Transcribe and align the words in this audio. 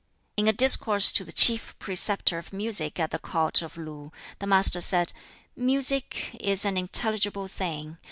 In 0.35 0.47
a 0.47 0.51
discourse 0.51 1.11
to 1.11 1.23
the 1.23 1.31
Chief 1.31 1.77
Preceptor 1.77 2.39
of 2.39 2.51
Music 2.51 2.99
at 2.99 3.11
the 3.11 3.19
court 3.19 3.61
of 3.61 3.77
Lu, 3.77 4.11
the 4.39 4.47
Master 4.47 4.81
said, 4.81 5.13
"Music 5.55 6.35
is 6.39 6.65
an 6.65 6.75
intelligible 6.75 7.47
thing. 7.47 7.99